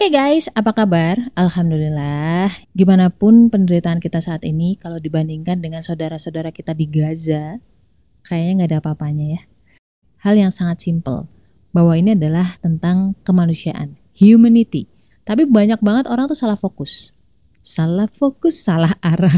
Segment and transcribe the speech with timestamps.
[0.00, 1.28] Oke guys, apa kabar?
[1.36, 2.48] Alhamdulillah.
[2.72, 7.60] Gimana pun penderitaan kita saat ini, kalau dibandingkan dengan saudara-saudara kita di Gaza,
[8.24, 9.40] kayaknya nggak ada apa-apanya ya.
[10.24, 11.28] Hal yang sangat simple,
[11.76, 14.88] bahwa ini adalah tentang kemanusiaan, humanity.
[15.28, 17.12] Tapi banyak banget orang tuh salah fokus.
[17.60, 19.36] Salah fokus, salah arah.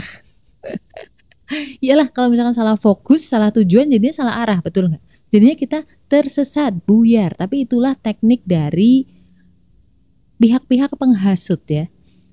[1.82, 5.02] Iyalah kalau misalkan salah fokus, salah tujuan jadinya salah arah, betul nggak?
[5.26, 7.34] Jadinya kita tersesat, buyar.
[7.34, 9.21] Tapi itulah teknik dari
[10.42, 11.86] pihak-pihak penghasut ya.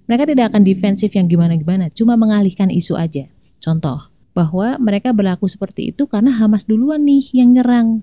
[0.10, 3.30] Mereka tidak akan defensif yang gimana-gimana, cuma mengalihkan isu aja.
[3.62, 8.02] Contoh, bahwa mereka berlaku seperti itu karena Hamas duluan nih yang nyerang.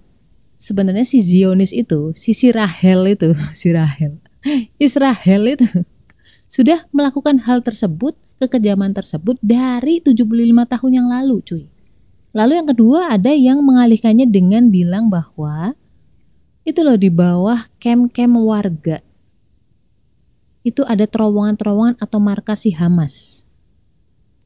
[0.63, 4.23] Sebenarnya si Zionis itu, si si Rahel itu, si Rahel,
[4.79, 5.67] Israel itu
[6.47, 10.23] sudah melakukan hal tersebut, kekejaman tersebut dari 75
[10.71, 11.65] tahun yang lalu, cuy.
[12.37, 15.73] Lalu yang kedua ada yang mengalihkannya dengan bilang bahwa
[16.69, 19.01] itu loh di bawah kem-kem warga
[20.67, 23.47] itu ada terowongan-terowongan atau markas si Hamas.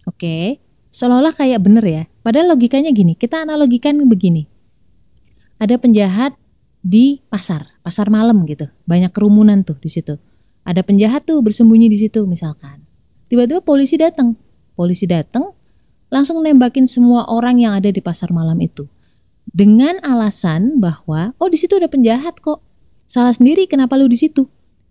[0.05, 0.61] Oke,
[0.93, 2.03] seolah-olah kayak bener ya.
[2.21, 4.45] Padahal logikanya gini, kita analogikan begini.
[5.57, 6.37] Ada penjahat
[6.85, 8.69] di pasar, pasar malam gitu.
[8.85, 10.21] Banyak kerumunan tuh di situ.
[10.69, 12.84] Ada penjahat tuh bersembunyi di situ misalkan.
[13.33, 14.37] Tiba-tiba polisi datang.
[14.77, 15.57] Polisi datang
[16.12, 18.84] langsung nembakin semua orang yang ada di pasar malam itu.
[19.49, 22.61] Dengan alasan bahwa oh di situ ada penjahat kok.
[23.09, 24.47] Salah sendiri kenapa lu di situ?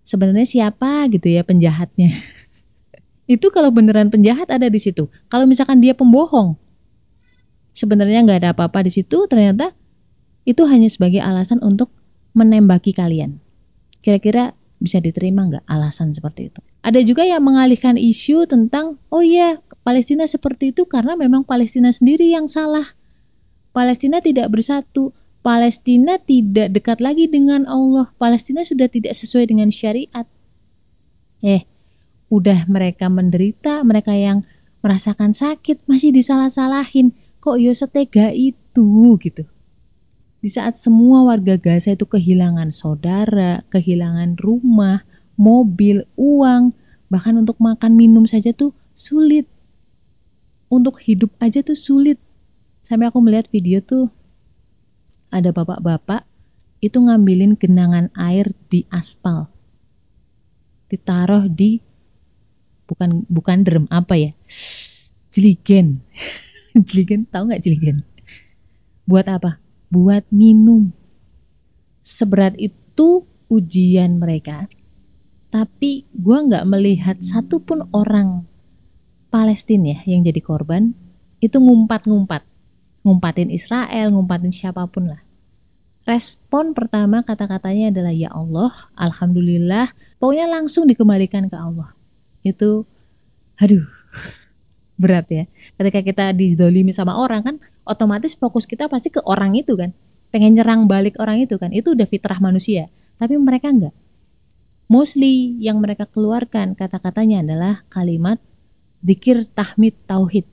[0.10, 2.10] Sebenarnya siapa gitu ya penjahatnya.
[3.34, 5.06] itu kalau beneran penjahat ada di situ.
[5.30, 6.58] Kalau misalkan dia pembohong,
[7.78, 9.78] sebenarnya nggak ada apa-apa di situ, ternyata
[10.50, 11.94] itu hanya sebagai alasan untuk
[12.34, 13.38] menembaki kalian.
[14.02, 16.60] Kira-kira bisa diterima nggak alasan seperti itu?
[16.82, 22.34] Ada juga yang mengalihkan isu tentang, oh iya Palestina seperti itu karena memang Palestina sendiri
[22.34, 22.98] yang salah.
[23.70, 25.14] Palestina tidak bersatu.
[25.40, 28.12] Palestina tidak dekat lagi dengan Allah.
[28.20, 30.28] Palestina sudah tidak sesuai dengan syariat.
[31.40, 31.64] Eh,
[32.28, 34.44] udah mereka menderita, mereka yang
[34.84, 37.16] merasakan sakit masih disalah-salahin.
[37.40, 39.48] Kok yo setega itu gitu.
[40.40, 45.04] Di saat semua warga Gaza itu kehilangan saudara, kehilangan rumah,
[45.40, 46.76] mobil, uang,
[47.08, 49.48] bahkan untuk makan minum saja tuh sulit.
[50.68, 52.20] Untuk hidup aja tuh sulit.
[52.84, 54.12] Sampai aku melihat video tuh
[55.30, 56.26] ada bapak-bapak
[56.82, 59.50] itu ngambilin genangan air di aspal.
[60.90, 61.82] Ditaruh di
[62.90, 64.32] bukan bukan drum apa ya?
[65.30, 66.02] Jeligen.
[66.88, 68.06] Jeligen tahu nggak jeligen?
[69.06, 69.62] Buat apa?
[69.90, 70.94] Buat minum.
[72.02, 74.70] Seberat itu ujian mereka
[75.50, 78.46] tapi gue nggak melihat satupun orang
[79.34, 80.94] Palestina ya yang jadi korban
[81.42, 82.46] itu ngumpat-ngumpat
[83.04, 85.22] ngumpatin Israel, ngumpatin siapa pun lah.
[86.08, 91.94] Respon pertama kata-katanya adalah ya Allah, alhamdulillah, pokoknya langsung dikembalikan ke Allah.
[92.42, 92.90] Itu
[93.60, 93.86] aduh
[95.02, 95.44] berat ya.
[95.78, 97.56] Ketika kita didolimi sama orang kan
[97.86, 99.94] otomatis fokus kita pasti ke orang itu kan.
[100.30, 101.74] Pengen nyerang balik orang itu kan.
[101.74, 102.90] Itu udah fitrah manusia.
[103.18, 103.96] Tapi mereka enggak.
[104.90, 108.42] Mostly yang mereka keluarkan kata-katanya adalah kalimat
[109.06, 110.50] dikir tahmid tauhid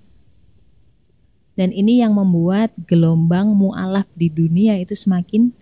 [1.57, 5.57] dan ini yang membuat gelombang mu'alaf di dunia itu semakin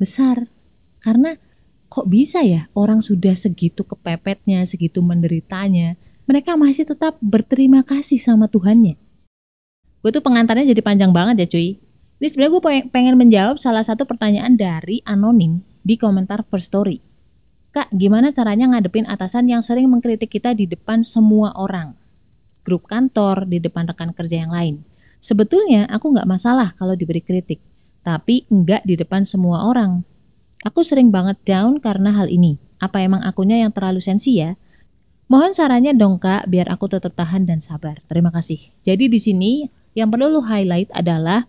[0.00, 0.48] besar.
[1.04, 1.36] Karena
[1.92, 8.48] kok bisa ya orang sudah segitu kepepetnya, segitu menderitanya, mereka masih tetap berterima kasih sama
[8.48, 8.96] Tuhannya.
[10.02, 11.78] Gue tuh pengantarnya jadi panjang banget ya cuy.
[12.18, 17.02] Ini sebenarnya gue pengen menjawab salah satu pertanyaan dari anonim di komentar First Story.
[17.72, 21.96] Kak, gimana caranya ngadepin atasan yang sering mengkritik kita di depan semua orang?
[22.62, 24.91] Grup kantor, di depan rekan kerja yang lain.
[25.22, 27.62] Sebetulnya aku nggak masalah kalau diberi kritik,
[28.02, 30.02] tapi nggak di depan semua orang.
[30.66, 32.58] Aku sering banget down karena hal ini.
[32.82, 34.58] Apa emang akunya yang terlalu sensi ya?
[35.30, 38.02] Mohon sarannya dong kak, biar aku tetap tahan dan sabar.
[38.10, 38.58] Terima kasih.
[38.82, 41.46] Jadi di sini yang perlu lu highlight adalah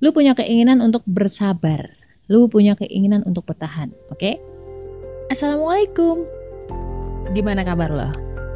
[0.00, 1.92] lu punya keinginan untuk bersabar.
[2.32, 4.16] Lu punya keinginan untuk bertahan, oke?
[4.16, 4.40] Okay?
[5.28, 6.24] Assalamualaikum.
[7.36, 8.08] Gimana kabar lo?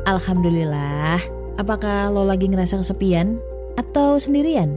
[0.09, 1.21] Alhamdulillah.
[1.61, 3.56] Apakah lo lagi ngerasa kesepian?
[3.77, 4.77] Atau sendirian?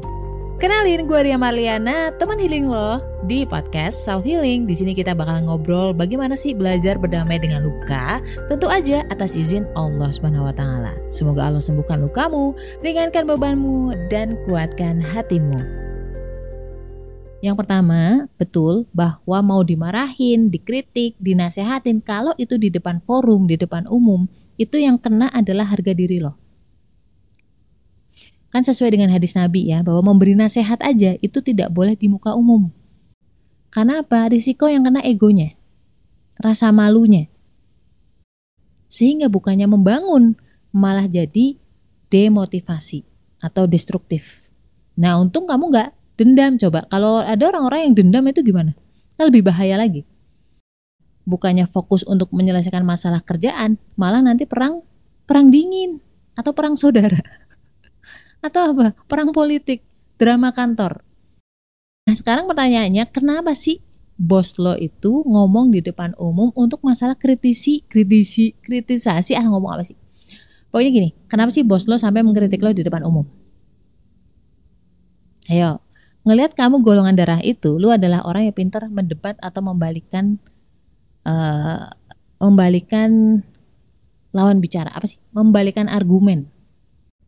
[0.60, 3.00] Kenalin, gue Ria Marliana, teman healing lo
[3.32, 4.68] di podcast Self Healing.
[4.68, 8.20] Di sini kita bakal ngobrol bagaimana sih belajar berdamai dengan luka,
[8.52, 10.92] tentu aja atas izin Allah Subhanahu wa taala.
[11.08, 12.52] Semoga Allah sembuhkan lukamu,
[12.84, 15.64] ringankan bebanmu dan kuatkan hatimu.
[17.40, 23.88] Yang pertama, betul bahwa mau dimarahin, dikritik, dinasehatin kalau itu di depan forum, di depan
[23.88, 24.28] umum,
[24.60, 26.49] itu yang kena adalah harga diri lo
[28.60, 32.36] Kan sesuai dengan hadis Nabi ya, bahwa memberi nasihat aja itu tidak boleh di muka
[32.36, 32.68] umum.
[33.72, 34.28] Karena apa?
[34.28, 35.56] Risiko yang kena egonya,
[36.36, 37.32] rasa malunya.
[38.92, 40.36] Sehingga bukannya membangun,
[40.76, 41.56] malah jadi
[42.12, 43.08] demotivasi
[43.40, 44.44] atau destruktif.
[45.00, 46.84] Nah untung kamu nggak dendam coba.
[46.92, 48.76] Kalau ada orang-orang yang dendam itu gimana?
[49.16, 50.04] Kan lebih bahaya lagi.
[51.24, 54.84] Bukannya fokus untuk menyelesaikan masalah kerjaan, malah nanti perang
[55.24, 56.04] perang dingin
[56.36, 57.48] atau perang saudara.
[58.40, 58.96] Atau apa?
[59.08, 59.84] Perang politik,
[60.20, 61.04] drama kantor.
[62.08, 63.84] Nah, sekarang pertanyaannya, kenapa sih
[64.20, 69.84] bos lo itu ngomong di depan umum untuk masalah kritisi, kritisi, kritisasi, ah ngomong apa
[69.88, 69.96] sih?
[70.70, 73.24] Pokoknya gini, kenapa sih bos lo sampai mengkritik lo di depan umum?
[75.50, 75.82] Ayo,
[76.28, 80.38] ngelihat kamu golongan darah itu, lo adalah orang yang pintar mendebat atau membalikan
[81.26, 81.90] uh,
[82.38, 83.42] membalikan
[84.30, 85.18] lawan bicara apa sih?
[85.34, 86.52] Membalikan argumen.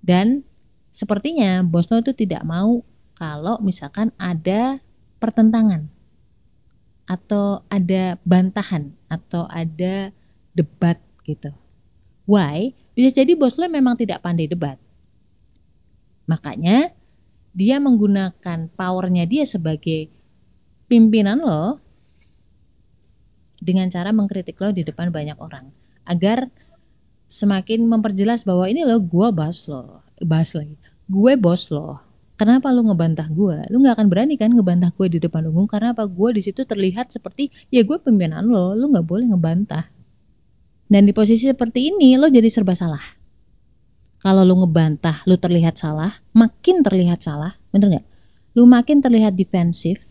[0.01, 0.45] Dan
[0.91, 2.83] sepertinya bos lo itu tidak mau
[3.15, 4.83] kalau misalkan ada
[5.17, 5.87] pertentangan
[7.07, 10.11] atau ada bantahan atau ada
[10.55, 11.51] debat gitu.
[12.27, 12.75] Why?
[12.93, 14.77] Bisa jadi bos lo memang tidak pandai debat.
[16.27, 16.91] Makanya
[17.51, 20.07] dia menggunakan powernya dia sebagai
[20.87, 21.79] pimpinan lo
[23.59, 25.71] dengan cara mengkritik lo di depan banyak orang
[26.07, 26.47] agar
[27.27, 29.67] semakin memperjelas bahwa ini lo gue bos
[30.21, 30.77] lo, bos lagi,
[31.09, 33.69] gue bos lo, Kenapa lu ngebantah gue?
[33.69, 36.09] Lu nggak akan berani kan ngebantah gue di depan umum karena apa?
[36.09, 39.93] Gue di situ terlihat seperti ya gue pimpinan lo, lu nggak boleh ngebantah.
[40.89, 43.21] Dan di posisi seperti ini lo jadi serba salah.
[44.25, 48.07] Kalau lu ngebantah, lu terlihat salah, makin terlihat salah, bener nggak?
[48.57, 50.09] Lu makin terlihat defensif.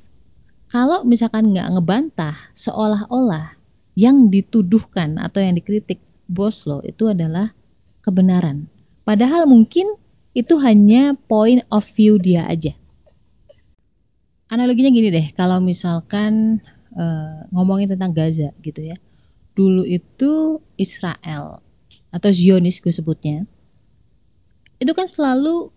[0.71, 3.59] Kalau misalkan nggak ngebantah, seolah-olah
[3.99, 5.99] yang dituduhkan atau yang dikritik
[6.31, 7.59] bos lo itu adalah
[8.07, 8.71] kebenaran.
[9.05, 9.97] Padahal mungkin
[10.37, 12.77] itu hanya point of view dia aja.
[14.51, 16.59] Analoginya gini deh, kalau misalkan
[16.95, 18.99] uh, ngomongin tentang Gaza gitu ya.
[19.55, 21.63] Dulu itu Israel
[22.11, 23.47] atau Zionis gue sebutnya.
[24.83, 25.71] Itu kan selalu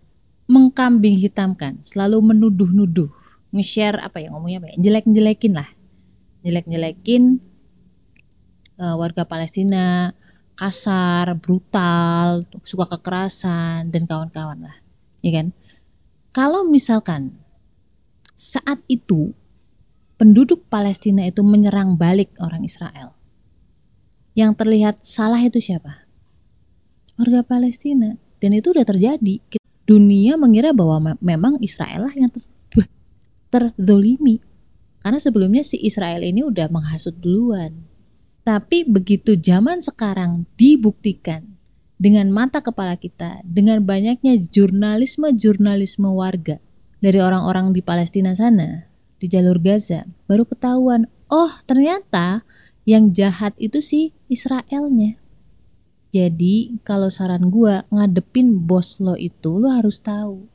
[0.49, 3.09] mengkambing hitamkan, selalu menuduh-nuduh,
[3.53, 5.69] nge-share apa ya ngomongnya apa ya, jelek-jelekin lah.
[6.43, 7.39] Jelek-jelekin
[8.81, 10.11] uh, warga Palestina,
[10.53, 14.77] kasar, brutal, suka kekerasan dan kawan-kawan lah,
[15.25, 15.51] ya kan?
[16.33, 17.37] Kalau misalkan
[18.33, 19.33] saat itu
[20.17, 23.13] penduduk Palestina itu menyerang balik orang Israel,
[24.33, 26.09] yang terlihat salah itu siapa?
[27.17, 28.17] Warga Palestina.
[28.41, 29.39] Dan itu udah terjadi.
[29.85, 32.41] Dunia mengira bahwa memang Israel lah yang ter
[33.53, 34.41] terzolimi.
[35.05, 37.85] Karena sebelumnya si Israel ini udah menghasut duluan
[38.43, 41.55] tapi begitu zaman sekarang dibuktikan
[41.95, 46.59] dengan mata kepala kita, dengan banyaknya jurnalisme-jurnalisme warga
[46.99, 52.43] dari orang-orang di Palestina sana, di jalur Gaza, baru ketahuan, oh ternyata
[52.83, 55.15] yang jahat itu sih Israelnya.
[56.13, 60.45] Jadi kalau saran gue ngadepin bos lo itu lo harus tahu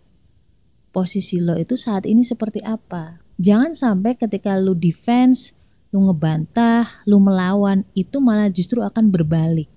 [0.94, 3.18] posisi lo itu saat ini seperti apa.
[3.38, 5.57] Jangan sampai ketika lo defense
[5.88, 9.68] lu ngebantah, lu melawan, itu malah justru akan berbalik.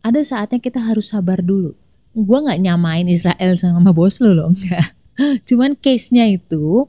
[0.00, 1.76] Ada saatnya kita harus sabar dulu.
[2.14, 4.96] Gue nggak nyamain Israel sama bos lu loh, enggak.
[5.44, 6.88] Cuman case-nya itu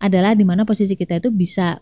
[0.00, 1.80] adalah di mana posisi kita itu bisa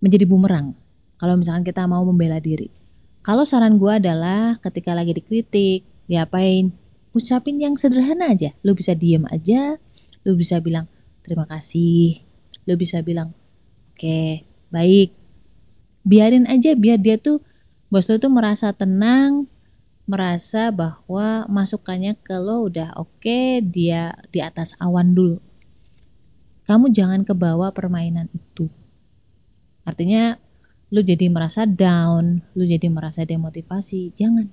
[0.00, 0.72] menjadi bumerang.
[1.20, 2.72] Kalau misalkan kita mau membela diri.
[3.20, 6.72] Kalau saran gue adalah ketika lagi dikritik, diapain,
[7.12, 8.56] ucapin yang sederhana aja.
[8.64, 9.76] Lu bisa diem aja,
[10.24, 10.88] lu bisa bilang
[11.20, 12.24] terima kasih,
[12.64, 13.36] lu bisa bilang
[13.92, 15.12] oke, okay, baik.
[16.06, 17.44] Biarin aja biar dia tuh
[17.92, 19.50] bos lo tuh merasa tenang
[20.10, 25.38] merasa bahwa masukannya ke lo udah oke okay, dia di atas awan dulu.
[26.66, 28.66] Kamu jangan kebawa permainan itu.
[29.86, 30.34] Artinya
[30.90, 34.50] lu jadi merasa down lu jadi merasa demotivasi jangan.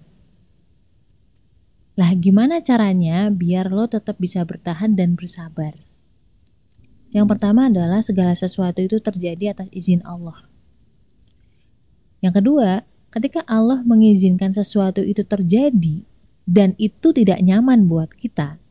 [1.97, 5.86] Lah gimana caranya biar lo tetap bisa bertahan dan bersabar
[7.17, 10.37] yang pertama adalah segala sesuatu itu terjadi atas izin Allah.
[12.21, 16.05] Yang kedua, ketika Allah mengizinkan sesuatu itu terjadi
[16.45, 18.61] dan itu tidak nyaman buat kita,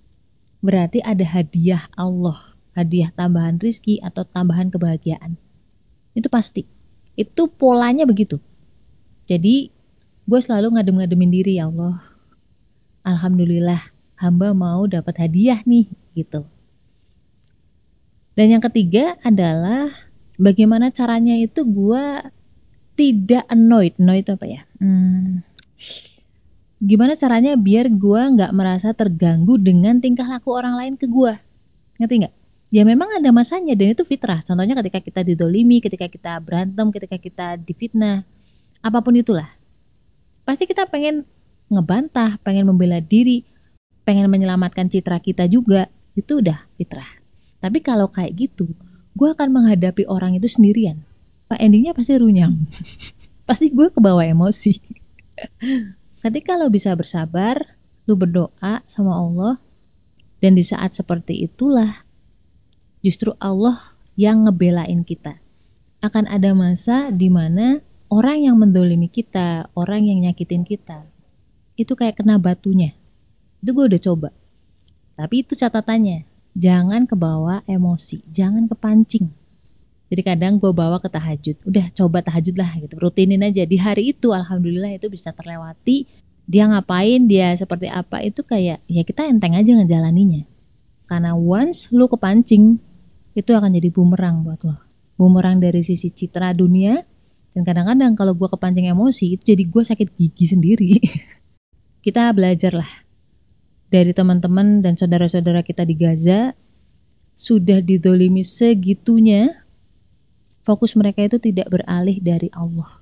[0.62, 2.38] berarti ada hadiah Allah,
[2.78, 5.34] hadiah tambahan rizki atau tambahan kebahagiaan.
[6.14, 6.70] Itu pasti.
[7.18, 8.38] Itu polanya begitu.
[9.26, 9.74] Jadi,
[10.22, 11.98] gue selalu ngadem-ngademin diri ya Allah.
[13.02, 13.90] Alhamdulillah,
[14.22, 16.46] hamba mau dapat hadiah nih, gitu.
[18.36, 19.88] Dan yang ketiga adalah
[20.36, 22.04] bagaimana caranya itu gue
[22.96, 23.96] tidak annoyed.
[23.96, 24.62] Annoyed apa ya?
[24.76, 25.40] Hmm,
[26.76, 31.32] gimana caranya biar gue nggak merasa terganggu dengan tingkah laku orang lain ke gue?
[31.96, 32.34] Ngerti nggak?
[32.68, 34.44] Ya memang ada masanya dan itu fitrah.
[34.44, 38.28] Contohnya ketika kita didolimi, ketika kita berantem, ketika kita difitnah,
[38.84, 39.48] apa pun itulah.
[40.46, 41.26] pasti kita pengen
[41.66, 43.42] ngebantah, pengen membela diri,
[44.06, 45.90] pengen menyelamatkan citra kita juga.
[46.14, 47.25] Itu udah fitrah.
[47.60, 48.70] Tapi kalau kayak gitu,
[49.16, 51.02] gue akan menghadapi orang itu sendirian.
[51.48, 52.68] Pak endingnya pasti runyam.
[53.48, 54.76] pasti gue kebawa emosi.
[56.20, 59.62] Ketika lo bisa bersabar, lo berdoa sama Allah,
[60.42, 62.04] dan di saat seperti itulah
[63.00, 65.38] justru Allah yang ngebelain kita.
[66.02, 67.80] Akan ada masa di mana
[68.12, 71.06] orang yang mendolimi kita, orang yang nyakitin kita,
[71.76, 72.96] itu kayak kena batunya.
[73.62, 74.28] Itu gue udah coba.
[75.16, 79.28] Tapi itu catatannya, jangan kebawa emosi, jangan kepancing.
[80.08, 83.68] Jadi kadang gue bawa ke tahajud, udah coba tahajud lah gitu, rutinin aja.
[83.68, 86.08] Di hari itu alhamdulillah itu bisa terlewati.
[86.46, 90.46] Dia ngapain, dia seperti apa itu kayak ya kita enteng aja ngejalaninya.
[91.10, 92.78] Karena once lu kepancing,
[93.34, 94.78] itu akan jadi bumerang buat lo.
[95.18, 97.02] Bumerang dari sisi citra dunia
[97.50, 100.90] dan kadang-kadang kalau gue kepancing emosi itu jadi gue sakit gigi sendiri.
[102.06, 103.05] kita belajar lah
[103.86, 106.52] dari teman-teman dan saudara-saudara kita di Gaza
[107.36, 109.66] sudah didolimi segitunya
[110.66, 112.98] fokus mereka itu tidak beralih dari Allah.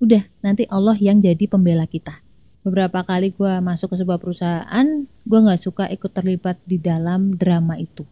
[0.00, 2.24] Udah, nanti Allah yang jadi pembela kita.
[2.64, 7.76] Beberapa kali gue masuk ke sebuah perusahaan, gue gak suka ikut terlibat di dalam drama
[7.76, 8.08] itu.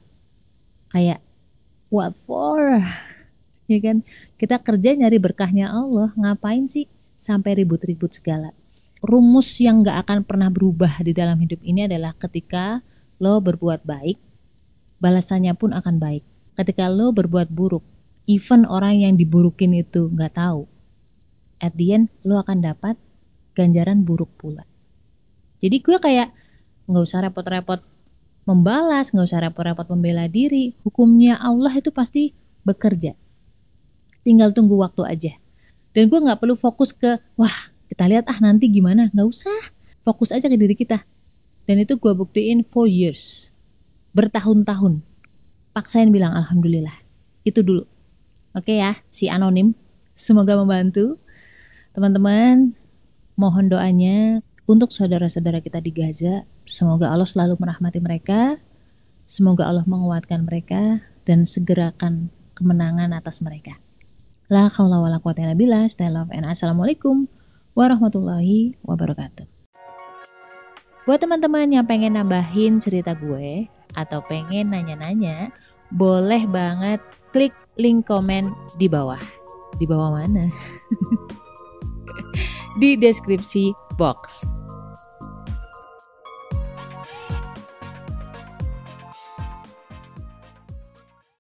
[0.93, 1.25] Kayak
[1.89, 2.85] what for?
[3.65, 4.05] Ya kan?
[4.37, 6.85] Kita kerja nyari berkahnya Allah, ngapain sih
[7.17, 8.53] sampai ribut-ribut segala?
[9.03, 12.87] Rumus yang gak akan pernah berubah di dalam hidup ini adalah ketika
[13.19, 14.15] lo berbuat baik,
[15.03, 16.23] balasannya pun akan baik.
[16.55, 17.83] Ketika lo berbuat buruk,
[18.31, 20.71] even orang yang diburukin itu gak tahu,
[21.59, 22.95] at the end lo akan dapat
[23.59, 24.63] ganjaran buruk pula.
[25.59, 26.35] Jadi gue kayak
[26.91, 27.81] nggak usah repot-repot
[28.47, 30.75] membalas, nggak usah repot-repot membela diri.
[30.83, 32.35] Hukumnya Allah itu pasti
[32.67, 33.15] bekerja.
[34.27, 35.33] Tinggal tunggu waktu aja.
[35.95, 39.13] Dan gue nggak perlu fokus ke, wah kita lihat ah nanti gimana.
[39.13, 39.61] Nggak usah.
[40.01, 41.05] Fokus aja ke diri kita.
[41.69, 43.53] Dan itu gue buktiin for years.
[44.17, 45.05] Bertahun-tahun.
[45.77, 46.97] Paksain bilang Alhamdulillah.
[47.45, 47.85] Itu dulu.
[48.57, 49.77] Oke ya, si anonim.
[50.17, 51.21] Semoga membantu.
[51.93, 52.73] Teman-teman,
[53.37, 58.57] mohon doanya untuk saudara-saudara kita di Gaza Semoga Allah selalu merahmati mereka.
[59.27, 63.77] Semoga Allah menguatkan mereka dan segerakan kemenangan atas mereka.
[64.47, 65.85] La haula wala quwata illa billah.
[65.91, 67.27] Stay love and assalamualaikum
[67.73, 69.49] warahmatullahi wabarakatuh.
[71.03, 73.67] Buat teman-teman yang pengen nambahin cerita gue
[73.99, 75.51] atau pengen nanya-nanya,
[75.91, 77.03] boleh banget
[77.35, 79.21] klik link komen di bawah.
[79.83, 80.47] Di bawah mana?
[82.81, 84.47] di deskripsi box.